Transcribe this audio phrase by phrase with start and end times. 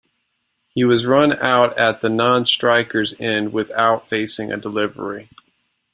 [0.69, 5.29] He was run out at the non-striker's end without facing a delivery.